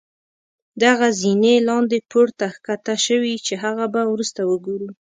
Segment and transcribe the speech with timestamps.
[0.83, 4.89] دغه زينې لاندې پوړ ته ښکته شوي چې هغه به وروسته وګورو.